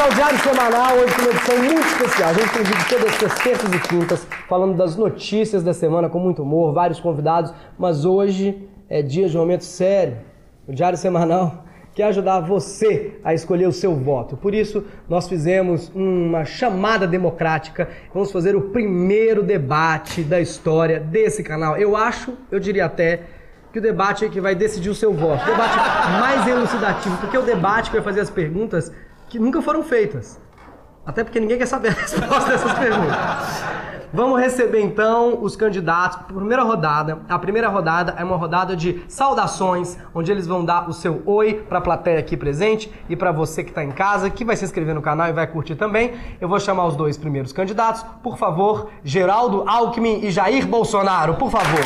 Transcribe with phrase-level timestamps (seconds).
[0.00, 2.30] ao Diário Semanal, hoje com uma edição muito especial.
[2.30, 6.18] A gente tem vídeo todas as terças e quintas, falando das notícias da semana com
[6.18, 10.16] muito humor, vários convidados, mas hoje é dia de um momento sério.
[10.66, 14.38] O Diário Semanal quer ajudar você a escolher o seu voto.
[14.38, 17.86] Por isso, nós fizemos uma chamada democrática.
[18.14, 21.76] Vamos fazer o primeiro debate da história desse canal.
[21.76, 23.24] Eu acho, eu diria até,
[23.70, 25.42] que o debate é que vai decidir o seu voto.
[25.42, 25.76] O debate
[26.18, 28.90] mais elucidativo, porque é o debate que vai fazer as perguntas
[29.30, 30.38] que nunca foram feitas.
[31.06, 33.64] Até porque ninguém quer saber a resposta dessas perguntas.
[34.12, 37.20] Vamos receber então os candidatos para a primeira rodada.
[37.28, 41.64] A primeira rodada é uma rodada de saudações, onde eles vão dar o seu oi
[41.68, 44.64] para a plateia aqui presente e para você que está em casa, que vai se
[44.64, 46.14] inscrever no canal e vai curtir também.
[46.40, 48.04] Eu vou chamar os dois primeiros candidatos.
[48.20, 51.80] Por favor, Geraldo Alckmin e Jair Bolsonaro, por favor.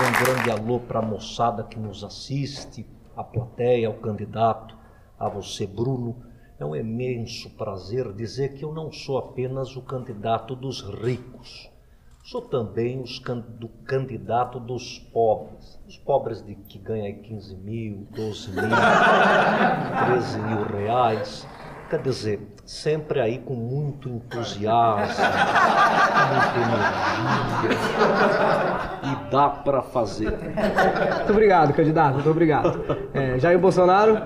[0.00, 2.86] Um grande alô para a moçada que nos assiste,
[3.18, 4.76] a plateia, ao candidato,
[5.18, 6.22] a você, Bruno.
[6.56, 11.68] É um imenso prazer dizer que eu não sou apenas o candidato dos ricos,
[12.22, 15.80] sou também os can do candidato dos pobres.
[15.86, 18.62] Os pobres de que ganham 15 mil, 12 mil,
[20.06, 21.46] 13 mil reais.
[21.90, 25.24] Quer dizer, sempre aí com muito entusiasmo,
[26.28, 27.78] muita energia.
[29.04, 30.30] E dá para fazer.
[30.30, 32.14] Muito obrigado, candidato.
[32.14, 32.84] Muito obrigado.
[33.14, 34.20] É, Jair Bolsonaro.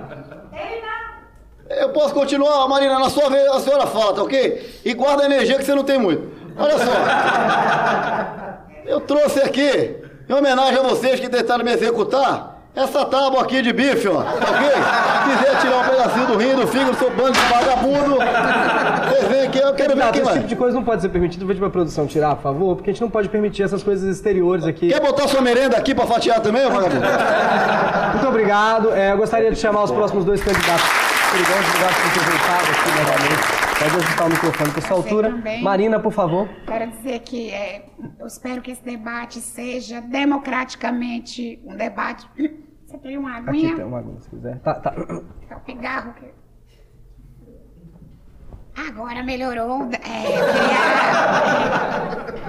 [1.70, 4.80] Eu posso continuar, Marina, na sua vez a senhora fala, tá ok?
[4.84, 6.28] E guarda a energia que você não tem muito.
[6.56, 6.92] Olha só.
[8.84, 9.96] Eu trouxe aqui,
[10.28, 14.30] em homenagem a vocês que tentaram me executar, essa tábua aqui de bife, ó, tá
[14.32, 14.70] ok?
[14.70, 19.42] Se quiser tirar um pedacinho do rim, do fígado, seu bando de vagabundo, vocês vêm
[19.46, 21.40] aqui, eu quero ver quem esse tipo de coisa não pode ser permitido.
[21.40, 24.08] Vou pedir pra produção tirar, por favor, porque a gente não pode permitir essas coisas
[24.16, 24.88] exteriores aqui.
[24.88, 27.06] Quer botar sua merenda aqui pra fatiar também, vagabundo?
[28.12, 28.90] Muito obrigado.
[28.92, 30.84] É, eu gostaria de chamar os próximos dois candidatos.
[31.30, 33.62] Obrigado, obrigado por ter voltado aqui novamente.
[33.82, 35.30] Pode ajustar o microfone para sua altura.
[35.30, 35.62] também.
[35.62, 36.48] Marina, por favor.
[36.66, 37.86] Quero dizer que é,
[38.20, 42.26] eu espero que esse debate seja democraticamente um debate.
[42.92, 43.76] Você tem uma Aqui aguinha?
[43.76, 44.58] tem uma aguinha, se quiser.
[44.58, 44.94] Tá, tá.
[45.48, 46.26] É o pigarro que.
[48.88, 49.88] Agora melhorou.
[49.92, 49.96] É,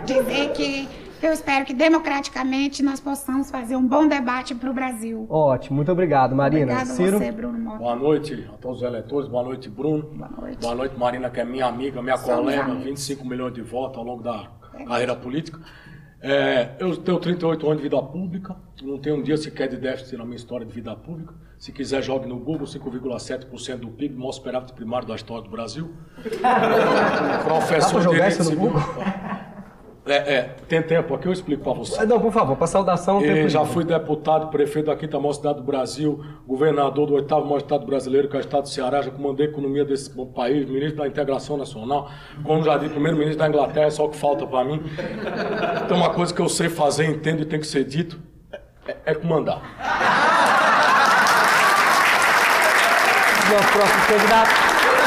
[0.05, 0.89] queria dizer que
[1.21, 5.25] eu espero que democraticamente nós possamos fazer um bom debate para o Brasil.
[5.29, 6.73] Ótimo, muito obrigado, Marina.
[6.73, 7.19] Obrigado Ciro.
[7.19, 7.77] você, Bruno Mota.
[7.77, 10.03] Boa noite a todos os eleitores, boa noite, Bruno.
[10.61, 10.97] Boa noite.
[10.97, 12.83] Marina, que é minha amiga, minha Somos colega, amigos.
[12.83, 14.49] 25 milhões de votos ao longo da
[14.85, 15.57] carreira política.
[16.25, 20.15] É, eu tenho 38 anos de vida pública, não tenho um dia sequer de déficit
[20.15, 21.33] na minha história de vida pública.
[21.59, 25.93] Se quiser, jogue no Google 5,7% do PIB, maior superávit primário da história do Brasil.
[27.43, 28.71] Professor jogar direito civil.
[30.05, 32.01] É, é, tem tempo aqui, eu explico para você.
[32.01, 33.23] Ah, Não, por favor, para saudação.
[33.23, 37.45] E tempo já fui deputado, prefeito da quinta maior cidade do Brasil, governador do oitavo
[37.45, 40.67] maior estado brasileiro, que é o estado do Ceará, já comandei a economia desse país,
[40.67, 42.11] ministro da integração nacional,
[42.43, 44.83] como já disse, primeiro-ministro da Inglaterra, é só o que falta para mim.
[45.85, 48.19] Então uma coisa que eu sei fazer, entendo e tem que ser dito,
[48.85, 49.61] é, é comandar.
[53.49, 54.49] Nosso próximo candidato.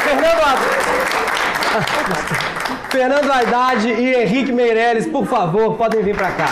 [0.04, 2.55] Fernando Haddad.
[2.90, 6.46] Fernando Haddad e Henrique Meirelles, por favor, podem vir para cá.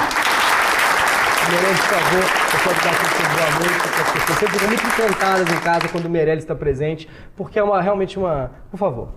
[1.51, 4.39] Meirelles, por favor, você pode dar aqui seu boa noite para as pessoas.
[4.39, 8.19] Sempre ficam muito encantadas em casa quando o Meirelles está presente, porque é uma, realmente
[8.19, 8.51] uma.
[8.71, 9.09] Por favor.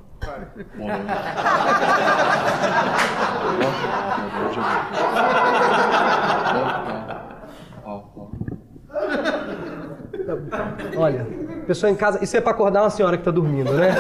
[10.98, 11.26] Olha,
[11.66, 13.96] pessoa em casa, isso é para acordar uma senhora que está dormindo, né?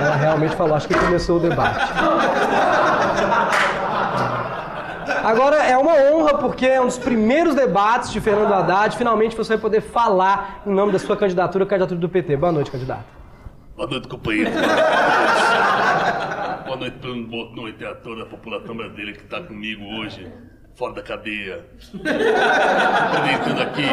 [0.00, 1.80] Ela realmente falou, acho que começou o debate.
[5.22, 8.96] Agora é uma honra porque é um dos primeiros debates de Fernando Haddad.
[8.96, 12.36] Finalmente você vai poder falar em nome da sua candidatura, candidatura do PT.
[12.36, 13.04] Boa noite, candidato.
[13.76, 14.50] Boa noite, companheiro.
[16.66, 17.28] Boa noite, Bruno.
[17.28, 20.26] Boa noite a toda a população brasileira que está comigo hoje,
[20.74, 21.66] fora da cadeia.
[21.94, 23.86] Apresentando aqui,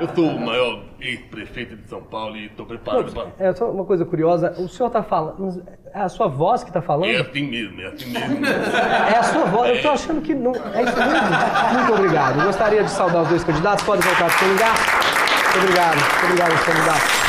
[0.00, 3.32] eu sou o maior ex-prefeito de São Paulo e estou preparado para.
[3.38, 6.80] É só uma coisa curiosa, o senhor está falando, é a sua voz que está
[6.80, 7.10] falando?
[7.10, 8.46] É assim mesmo, é assim mesmo.
[8.46, 10.52] É a sua voz, eu estou achando que não.
[10.54, 11.74] É isso mesmo?
[11.74, 12.38] Muito obrigado.
[12.38, 14.74] Eu gostaria de saudar os dois candidatos, podem voltar para o seu lugar.
[14.74, 17.20] Muito obrigado, muito obrigado aos candidatos.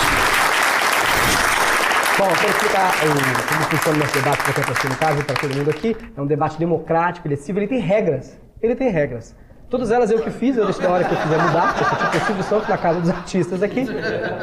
[2.17, 5.23] Bom, para explicar como funciona o nosso debate para quem está assistindo em casa e
[5.23, 8.39] para todo mundo aqui, é um debate democrático, ele é civil, ele tem regras.
[8.61, 9.35] Ele tem regras.
[9.71, 12.09] Todas elas eu que fiz, eu deixo na hora que eu quiser mudar, porque eu
[12.09, 13.85] tipo o Silvio Santos na casa dos artistas aqui.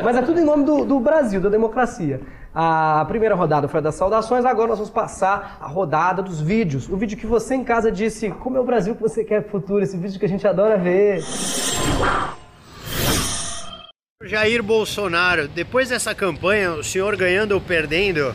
[0.02, 2.22] Mas é tudo em nome do, do Brasil, da democracia.
[2.54, 6.88] A primeira rodada foi a das saudações, agora nós vamos passar a rodada dos vídeos.
[6.88, 9.84] O vídeo que você em casa disse, como é o Brasil que você quer futuro,
[9.84, 11.22] esse vídeo que a gente adora ver.
[14.24, 18.34] Jair Bolsonaro, depois dessa campanha, o senhor ganhando ou perdendo,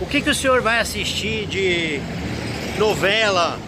[0.00, 2.00] o que, que o senhor vai assistir de
[2.78, 3.58] novela,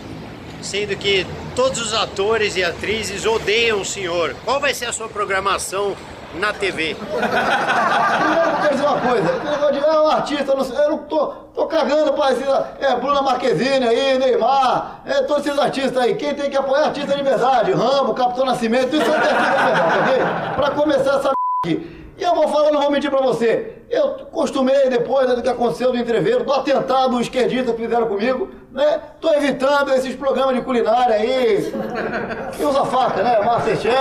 [0.62, 4.34] sendo que todos os atores e atrizes odeiam o senhor?
[4.44, 5.96] Qual vai ser a sua programação
[6.34, 6.94] na TV?
[7.00, 9.36] Primeiro, quero dizer uma coisa.
[9.36, 12.46] Esse negócio de é um artista, eu não, eu não tô, tô cagando pra esses.
[12.80, 16.14] É, Bruna Marquezine aí, Neymar, é, todos esses artistas aí.
[16.14, 17.72] Quem tem que apoiar é artista de verdade.
[17.72, 20.54] Rambo, Capitão Nascimento, isso é artista de verdade, ok?
[20.56, 21.32] Pra começar essa
[21.64, 21.99] aqui.
[22.20, 23.78] E eu vou falar, não vou mentir pra você.
[23.88, 28.50] Eu costumei, depois né, do que aconteceu do entreveiro, do atentado esquerdista que fizeram comigo,
[28.70, 29.00] né?
[29.22, 31.72] Tô evitando esses programas de culinária aí.
[32.54, 33.40] Que usa faca, né?
[33.42, 33.94] Masterchef.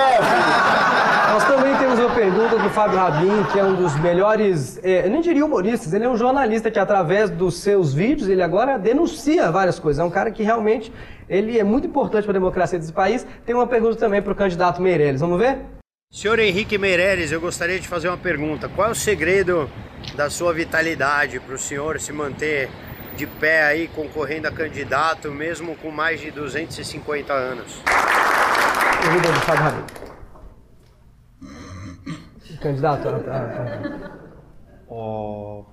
[1.32, 5.10] Nós também temos uma pergunta do Fábio Rabin, que é um dos melhores, é, eu
[5.10, 9.50] nem diria humoristas, ele é um jornalista que através dos seus vídeos, ele agora denuncia
[9.50, 10.02] várias coisas.
[10.02, 10.92] É um cara que realmente,
[11.30, 13.26] ele é muito importante para a democracia desse país.
[13.46, 15.79] Tem uma pergunta também para o candidato Meirelles, vamos ver?
[16.12, 18.68] Senhor Henrique Meirelles, eu gostaria de fazer uma pergunta.
[18.68, 19.70] Qual é o segredo
[20.16, 22.68] da sua vitalidade para o senhor se manter
[23.16, 27.84] de pé aí concorrendo a candidato, mesmo com mais de 250 anos?
[29.04, 29.86] Pergunta do Fábio.
[32.60, 34.12] Candidato a, a,
[34.90, 35.64] Ó,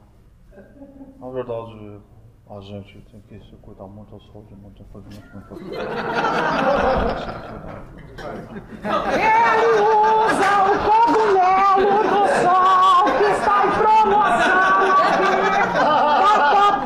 [1.19, 2.01] na verdade,
[2.49, 5.75] a gente tem que se cuidar muito da saúde, muito, muito, muito, muito.
[9.15, 14.67] Ele usa o cogumelo do sol que está em promoção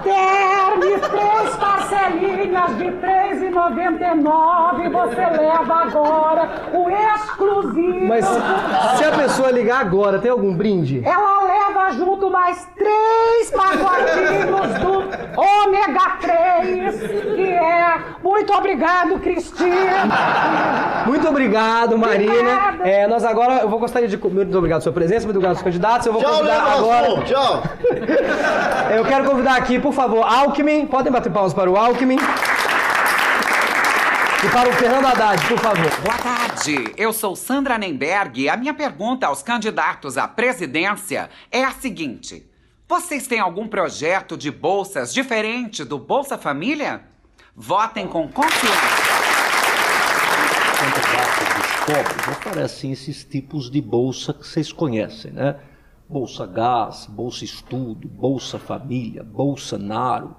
[0.02, 0.80] Term,
[1.10, 4.90] três parcelinhas de R$ 3,99.
[4.90, 8.06] Você leva agora o exclusivo.
[8.06, 11.02] Mas se a pessoa ligar agora, tem algum brinde?
[11.04, 14.99] Ela leva junto mais três pacotinhos do
[15.40, 17.00] ômega 3,
[17.34, 17.98] que é.
[18.22, 21.04] Muito obrigado, Cristina.
[21.06, 22.32] Muito obrigado, Marina.
[22.32, 22.88] Obrigada.
[22.88, 24.16] É, nós agora, eu vou gostaria de.
[24.16, 26.06] Muito obrigado pela sua presença, muito obrigado aos candidatos.
[26.06, 27.24] Eu vou Tchau, convidar Leandro agora.
[27.24, 27.62] Tchau.
[28.94, 30.86] Eu quero convidar aqui, por favor, Alckmin.
[30.86, 32.18] Podem bater palmas para o Alckmin.
[34.42, 35.90] E para o Fernando Haddad, por favor.
[36.02, 41.62] Boa tarde, eu sou Sandra Nemberg e a minha pergunta aos candidatos à presidência é
[41.62, 42.49] a seguinte:
[42.90, 47.02] vocês têm algum projeto de bolsas diferente do Bolsa Família?
[47.54, 48.74] Votem com confiança.
[51.86, 55.60] pobres oferecem esses tipos de bolsa que vocês conhecem, né?
[56.08, 60.34] Bolsa Gás, Bolsa Estudo, Bolsa Família, Bolsa Naro.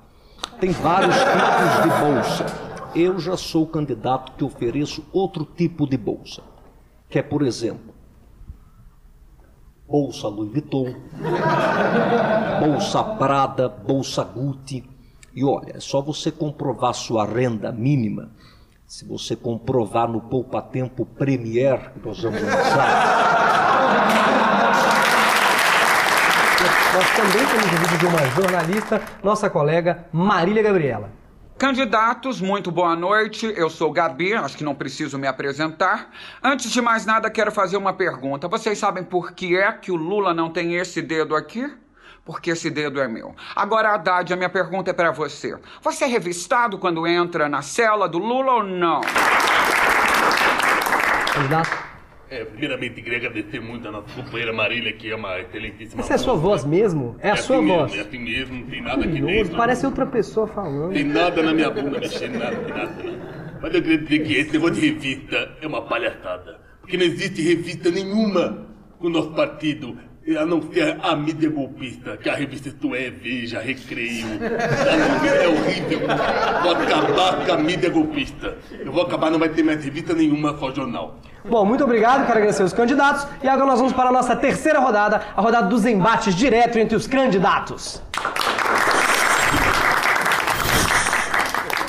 [0.60, 2.46] Tem vários tipos de bolsa.
[2.94, 6.42] Eu já sou o candidato que ofereço outro tipo de bolsa,
[7.10, 7.91] que é, por exemplo,
[9.92, 10.96] Bolsa Louis Vuitton,
[12.62, 14.90] Bolsa Prada, Bolsa Gucci.
[15.36, 18.32] E olha, é só você comprovar sua renda mínima.
[18.88, 23.32] Se você comprovar no Poupa Tempo Premier que nós vamos lançar,
[26.94, 31.21] Nós também temos o vídeo de uma jornalista, nossa colega Marília Gabriela.
[31.62, 33.54] Candidatos, muito boa noite.
[33.56, 36.10] Eu sou Gabi, acho que não preciso me apresentar.
[36.42, 38.48] Antes de mais nada, quero fazer uma pergunta.
[38.48, 41.72] Vocês sabem por que é que o Lula não tem esse dedo aqui?
[42.26, 43.36] Porque esse dedo é meu.
[43.56, 45.56] Agora, Haddad, a minha pergunta é pra você.
[45.84, 49.02] Você é revistado quando entra na cela do Lula ou não?
[51.32, 51.91] Candidato.
[52.32, 56.16] É, primeiramente, queria agradecer muito a nossa companheira Marília, que é uma excelentíssima Essa é
[56.16, 57.18] a sua voz mesmo?
[57.20, 57.94] É a assim sua mesmo, voz.
[57.94, 59.58] É assim mesmo, não tem nada aqui dentro.
[59.58, 60.94] parece outra pessoa falando.
[60.94, 63.60] Tem nada na minha bunda mexendo, nada, tem nada, nada.
[63.62, 66.58] Mas eu queria dizer que esse negócio de revista é uma palhaçada.
[66.80, 68.66] Porque não existe revista nenhuma
[68.98, 69.98] com o nosso partido,
[70.38, 74.28] a não ser a mídia golpista, que a revista Isto é, Veja, Recreio.
[74.42, 76.00] É horrível.
[76.64, 78.58] Vou acabar com a mídia golpista.
[78.80, 81.16] Eu vou acabar, não vai ter mais revista nenhuma, só jornal.
[81.44, 83.28] Bom, muito obrigado, quero agradecer os candidatos.
[83.44, 86.96] E agora nós vamos para a nossa terceira rodada, a rodada dos embates direto entre
[86.96, 88.02] os candidatos.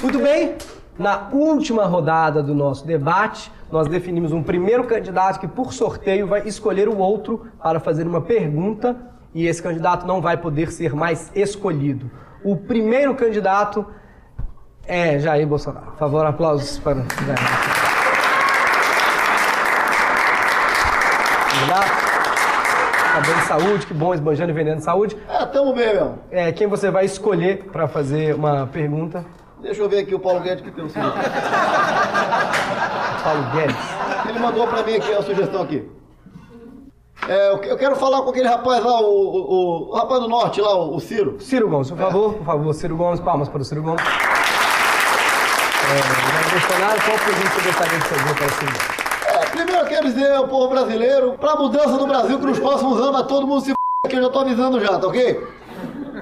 [0.03, 0.55] Muito bem,
[0.99, 6.47] na última rodada do nosso debate, nós definimos um primeiro candidato que, por sorteio, vai
[6.47, 8.97] escolher o outro para fazer uma pergunta
[9.35, 12.11] e esse candidato não vai poder ser mais escolhido.
[12.45, 13.87] O primeiro candidato
[14.87, 15.93] é Jair Bolsonaro.
[15.93, 17.39] Por favor, aplausos para Jair
[23.13, 25.17] tá bem de saúde, que bom, esbanjando e vendendo saúde.
[25.29, 26.19] É, tamo bem, meu.
[26.31, 29.25] É, quem você vai escolher para fazer uma pergunta?
[29.63, 31.15] Deixa eu ver aqui o Paulo Guedes que tem o seguinte.
[33.23, 33.77] Paulo Guedes.
[34.29, 35.89] Ele mandou pra mim aqui a sugestão aqui.
[37.29, 40.75] É, eu, quero falar com aquele rapaz lá, o, o, o rapaz do norte lá,
[40.75, 41.37] o, o Ciro.
[41.39, 44.03] Ciro Gomes, por favor, por favor, Ciro Gomes, palmas para o Ciro Gomes.
[45.85, 49.03] É, Bolsonaro, qual pergunta você gostaria de fazer para o Ciro Gomes?
[49.27, 52.99] É, Primeiro eu quero dizer ao povo brasileiro, pra mudança do Brasil, que nos próximos
[52.99, 53.77] anos vai todo mundo se f...
[54.09, 55.47] que eu já tô avisando já, tá ok?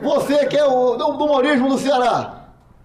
[0.03, 2.40] Você que é o do, do humorismo do Ceará.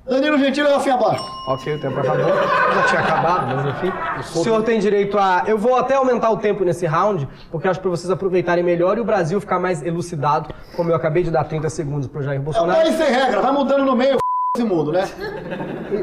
[0.07, 1.23] Danilo Gentili é assim abaixo.
[1.47, 2.25] Ok, o tempo acabou.
[2.25, 3.91] Já tinha acabado, mas enfim.
[4.19, 5.43] O senhor tem direito a.
[5.47, 9.01] Eu vou até aumentar o tempo nesse round, porque acho pra vocês aproveitarem melhor e
[9.01, 12.43] o Brasil ficar mais elucidado, como eu acabei de dar 30 segundos pro Jair É
[12.43, 12.79] Bolsonaro.
[12.81, 14.19] país sem regra, vai mudando no meio f...
[14.57, 15.03] esse mundo, né?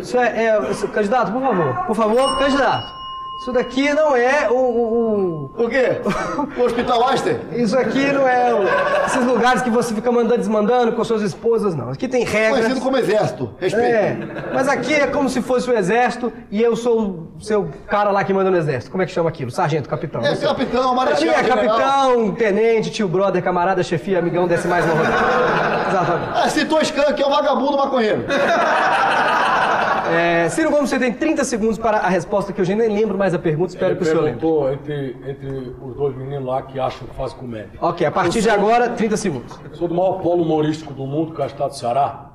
[0.00, 0.60] Isso é, é-
[0.92, 1.86] Candidato, por favor.
[1.86, 3.01] Por favor, candidato.
[3.40, 4.54] Isso daqui não é o.
[4.54, 6.00] o- O quê?
[6.56, 7.38] O Hospital Einstein?
[7.52, 8.62] o- Isso aqui não é o-
[9.06, 11.90] esses lugares que você fica mandando desmandando com suas esposas, não.
[11.90, 12.60] Aqui tem regras.
[12.60, 13.50] Conhecido como exército.
[13.58, 13.84] Respeito.
[13.86, 14.16] É,
[14.54, 18.22] mas aqui é como se fosse o exército e eu sou o seu cara lá
[18.22, 18.92] que manda no exército.
[18.92, 19.50] Como é que chama aquilo?
[19.50, 20.24] Sargento, capitão.
[20.24, 24.94] É capitão, mim marechal, é capitão, tenente, tio, brother, camarada, chefia, amigão, desce mais uma
[24.94, 25.16] rodada.
[25.90, 26.30] Exatamente.
[26.34, 28.24] Ah, citou Skank, que é o vagabundo maconheiro.
[30.10, 33.16] É, Ciro Gomes, você tem 30 segundos para a resposta que eu já nem lembro
[33.16, 34.74] mais a pergunta, espero Ele que o senhor lembre.
[34.74, 37.78] entre, entre os dois meninos lá que acham que faz comédia.
[37.80, 39.60] Ok, a partir de agora, 30 segundos.
[39.72, 42.32] Sou do maior polo humorístico do mundo, que é o estado do Ceará,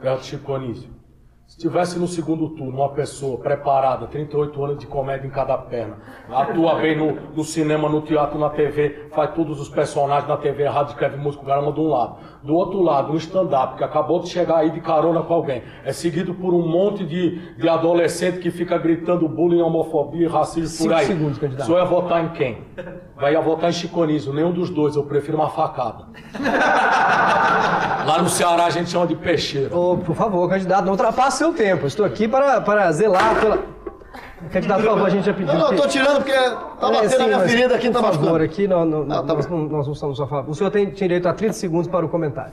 [0.00, 0.98] perto de Chico Anísio.
[1.46, 5.96] Se tivesse no segundo turno uma pessoa preparada, 38 anos de comédia em cada perna,
[6.30, 10.64] atua bem no, no cinema, no teatro, na TV, faz todos os personagens na TV
[10.64, 12.18] errado, escreve música, o caramba de um lado.
[12.42, 15.62] Do outro lado, um stand-up, que acabou de chegar aí de carona com alguém.
[15.84, 20.90] É seguido por um monte de, de adolescente que fica gritando bullying, homofobia, racismo Cinco
[20.90, 21.06] por aí.
[21.06, 21.64] segundos, candidato.
[21.64, 22.58] O senhor ia votar em quem?
[23.16, 26.06] Vai ia votar em Chico Anísio, nenhum dos dois, eu prefiro uma facada.
[28.06, 29.76] Lá no Ceará a gente chama de peixeira.
[29.76, 31.86] Ô, por favor, candidato, não ultrapasse seu tempo.
[31.86, 33.58] Estou aqui para, para zelar pela.
[34.52, 35.52] Candidato, por favor, a gente já pediu.
[35.52, 38.12] Não, não, tô tirando porque tá É, batendo sim, na minha ferida aqui, tá Por
[38.12, 40.50] favor, aqui não, não, Ah, tá nós, não, nós não estamos a favor.
[40.50, 42.52] O senhor tem direito a 30 segundos para o comentário.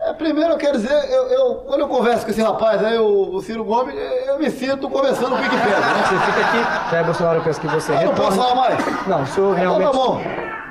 [0.00, 3.34] É, primeiro eu quero dizer, eu, eu- quando eu converso com esse rapaz aí, o,
[3.34, 3.94] o Ciro Gomes,
[4.26, 6.02] eu me sinto conversando com o Wikipedia, né?
[6.08, 9.06] Você fica aqui, Jair Bolsonaro, eu peço que você Eu não posso falar mais?
[9.06, 9.88] Não, o senhor realmente...
[9.90, 10.22] Então tá bom.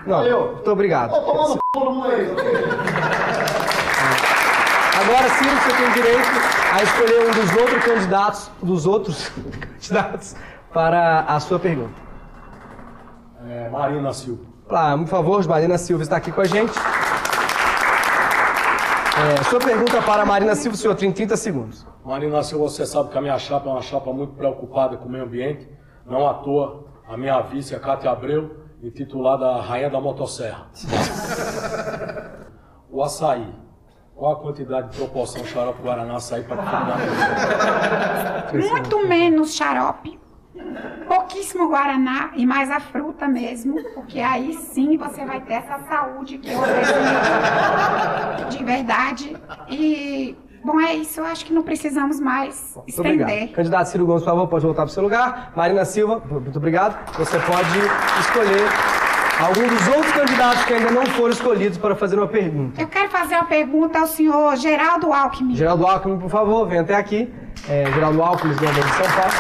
[0.07, 0.51] Não, Valeu.
[0.55, 1.11] muito obrigado.
[1.13, 2.25] Tô tomando p todo mundo aí.
[4.99, 6.27] Agora, Ciro, você tem direito
[6.73, 9.31] a escolher um dos outros candidatos, dos outros
[9.79, 10.35] candidatos
[10.73, 11.93] para a sua pergunta.
[13.47, 14.43] É, Marina Silva.
[14.69, 16.73] Ah, por favor, Marina Silva está aqui com a gente.
[19.19, 21.87] É, sua pergunta para a Marina Silva, senhor tem 30 segundos.
[22.03, 25.09] Marina Silva, você sabe que a minha chapa é uma chapa muito preocupada com o
[25.09, 25.65] meio ambiente.
[26.05, 30.67] Não à toa, a minha vice, a Cátia Abreu, intitulada Rainha da Motosserra.
[32.91, 33.68] o açaí.
[34.19, 36.97] Qual a quantidade de proporção xarope Guaraná açaí para fundar?
[38.53, 40.19] Muito menos xarope,
[41.07, 46.37] pouquíssimo guaraná e mais a fruta mesmo, porque aí sim você vai ter essa saúde
[46.37, 46.99] que eu preciso
[48.57, 49.37] de verdade.
[49.69, 50.35] E,
[50.65, 51.21] bom, é isso.
[51.21, 53.21] Eu acho que não precisamos mais Muito estender.
[53.21, 53.55] obrigado.
[53.55, 55.53] Candidato Ciro Gomes, por favor, pode voltar para o seu lugar.
[55.55, 56.97] Marina Silva, muito obrigado.
[57.17, 57.79] Você pode
[58.19, 58.67] escolher
[59.39, 62.81] algum dos outros candidatos que ainda não foram escolhidos para fazer uma pergunta.
[62.81, 65.55] Eu quero fazer uma pergunta ao senhor Geraldo Alckmin.
[65.55, 67.33] Geraldo Alckmin, por favor, venha até aqui.
[67.67, 69.33] É, Geraldo Alckmin, governador de São Paulo.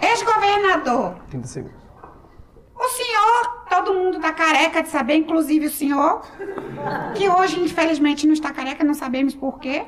[0.00, 1.80] Ex-governador, 30 segundos.
[2.74, 6.22] o senhor, todo mundo tá careca de saber, inclusive o senhor,
[7.14, 9.84] que hoje infelizmente não está careca, não sabemos por quê.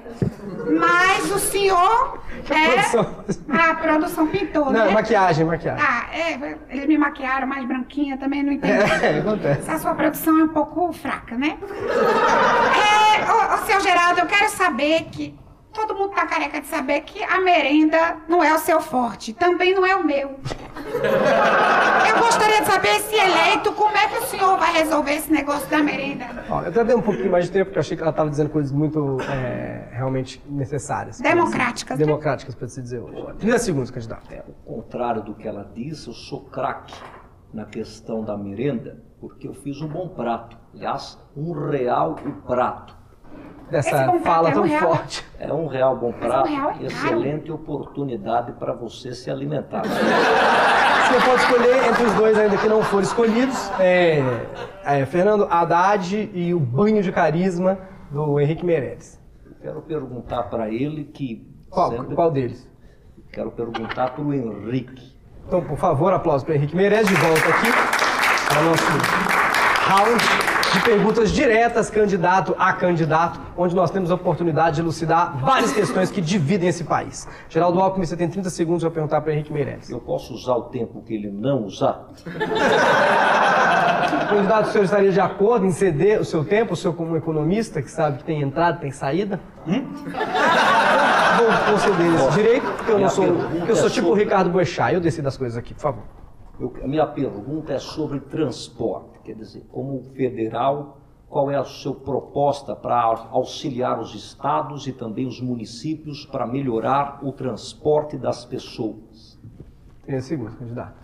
[0.79, 3.25] Mas o senhor produção.
[3.53, 3.71] é.
[3.71, 4.91] A produção pintou, Não, né?
[4.91, 5.85] maquiagem, maquiagem.
[5.85, 8.73] Ah, é, eles me maquiaram mais branquinha, também não entendi.
[8.73, 9.61] É, acontece.
[9.69, 11.59] Essa sua produção é um pouco fraca, né?
[11.61, 15.35] É, ô, ô, seu Geraldo, eu quero saber que.
[15.73, 19.75] Todo mundo tá careca de saber que a merenda não é o seu forte, também
[19.75, 20.39] não é o meu.
[22.09, 25.69] Eu gostaria de saber, se eleito, como é que o senhor vai resolver esse negócio
[25.71, 26.45] da merenda?
[26.51, 28.29] Ó, eu até dei um pouquinho mais de tempo, porque eu achei que ela estava
[28.29, 31.19] dizendo coisas muito é, realmente necessárias.
[31.21, 32.05] Democráticas, né?
[32.05, 33.39] Democráticas, para se dizer hoje.
[33.39, 34.29] 30 segundos, candidato.
[34.35, 36.95] Ao contrário do que ela disse, eu sou craque
[37.53, 40.57] na questão da merenda, porque eu fiz um bom prato.
[40.75, 43.02] Aliás, um real o prato.
[43.73, 44.81] Dessa fala é um tão real.
[44.83, 45.25] forte.
[45.41, 46.85] É um real bom um prato, real é caro.
[46.87, 49.83] excelente oportunidade para você se alimentar.
[49.83, 53.71] Você pode escolher entre os dois ainda que não foram escolhidos.
[53.81, 54.23] É,
[54.85, 57.79] é, Fernando Haddad e o banho de carisma
[58.11, 59.19] do Henrique Meirelles.
[59.63, 61.51] Quero perguntar para ele que.
[61.71, 62.69] Qual, sempre- qual deles?
[63.33, 65.17] Quero perguntar para o Henrique.
[65.47, 67.71] Então, por favor, aplausos para Henrique Meirelles de volta aqui
[68.49, 68.85] para o nosso
[69.89, 75.73] round de perguntas diretas, candidato a candidato, onde nós temos a oportunidade de elucidar várias
[75.73, 77.29] questões que dividem esse país.
[77.49, 79.91] Geraldo Alckmin, você tem 30 segundos para perguntar para Henrique Meirelles.
[79.91, 82.07] Eu posso usar o tempo que ele não usar?
[84.29, 87.83] Candidato, o senhor estaria de acordo em ceder o seu tempo, o senhor como economista,
[87.83, 89.41] que sabe que tem entrada, tem saída?
[89.67, 89.87] Hum?
[91.37, 93.27] vou conceder esse direito, porque eu não sou.
[93.67, 96.22] eu sou é tipo o Ricardo Boechat, eu decido as coisas aqui, por favor.
[96.61, 101.95] Eu- a minha pergunta é sobre transporte, quer dizer, como federal, qual é a sua
[101.95, 102.95] proposta para
[103.31, 109.39] auxiliar os estados e também os municípios para melhorar o transporte das pessoas?
[110.05, 111.03] 30 segundos, candidato.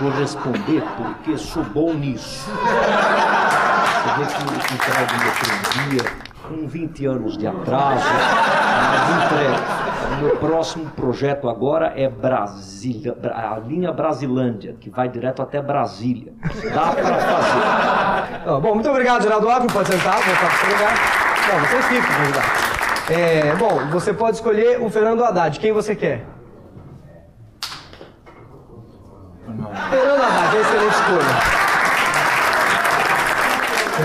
[0.00, 2.48] Vou responder porque sou bom nisso.
[2.50, 9.75] Você vê que eu entrego meu dia com 20 anos de atraso, mas entrego.
[10.16, 15.60] O meu próximo projeto agora é Brasília, Bra- a linha Brasilândia, que vai direto até
[15.60, 16.32] Brasília.
[16.72, 18.60] Dá para fazer.
[18.60, 19.68] Bom, muito obrigado, Geraldo Alckmin.
[19.72, 20.94] Pode sentar, voltar para o seu lugar.
[21.52, 23.16] Não, vocês ficam.
[23.16, 25.60] É, bom, você pode escolher o Fernando Haddad.
[25.60, 26.24] Quem você quer?
[29.90, 31.55] Fernando Haddad, é excelente escolha.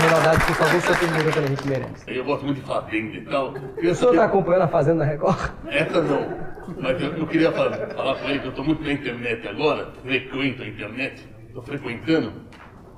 [0.08, 2.04] Haddad, por favor, sua pergunta para Henrique Meirelles.
[2.06, 3.52] Eu gosto muito de fazenda e tal.
[3.52, 5.38] O senhor está acompanhando a Fazenda da Record?
[5.66, 6.52] Essa não.
[6.80, 9.92] Mas eu, eu queria falar, falar com ele que eu estou muito na internet agora,
[10.02, 12.32] frequento a internet, estou frequentando.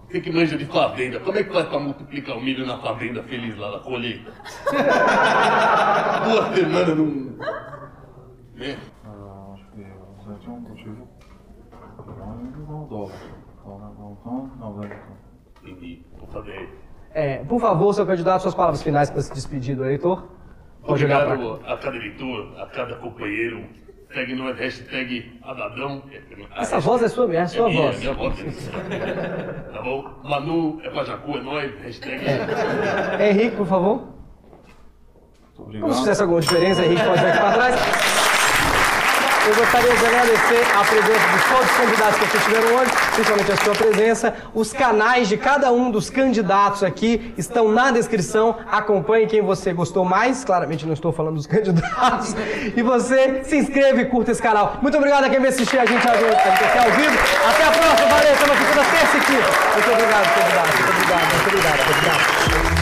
[0.08, 3.22] Você que manja de fazenda, como é que faz para multiplicar o milho na fazenda
[3.24, 4.30] feliz lá na colheita?
[6.24, 7.36] Duas semanas num.
[8.54, 8.76] Né?
[9.04, 11.08] Ah, acho que Zé tinha um motivo.
[12.68, 13.16] Não, o dólar.
[13.64, 14.96] Dólar não, não, não, velho.
[15.62, 16.68] Entendi, vou fazer.
[17.14, 20.26] É, por favor, seu candidato, suas palavras finais para se despedir do eleitor.
[20.84, 23.64] Pode Obrigado a cada eleitor, a cada companheiro.
[24.12, 26.02] Segue nós, hashtag Adadão.
[26.56, 27.98] Essa voz é sua mesmo, é sua minha, voz.
[28.00, 28.70] minha voz.
[29.72, 30.04] Tá bom?
[30.22, 32.24] Manu é pra Jacu, é nós, hashtag.
[33.20, 33.98] Henrique, por favor.
[35.56, 35.94] Como se Obrigado.
[35.94, 38.33] fizesse alguma diferença, Henrique pode vir aqui para trás.
[39.46, 43.56] Eu gostaria de agradecer a presença de todos os candidatos que aqui hoje, principalmente a
[43.56, 44.34] sua presença.
[44.54, 48.56] Os canais de cada um dos candidatos aqui estão na descrição.
[48.72, 50.44] Acompanhe quem você gostou mais.
[50.44, 52.34] Claramente não estou falando dos candidatos.
[52.74, 54.78] E você se inscreve e curta esse canal.
[54.80, 57.18] Muito obrigado a quem veio assistir a gente até ao vivo.
[57.46, 58.32] Até a próxima, valeu.
[58.32, 59.48] Estamos aqui toda terça e quinta.
[59.74, 60.74] Muito obrigado, candidato.
[60.74, 62.73] Muito obrigado, muito obrigado, muito obrigado.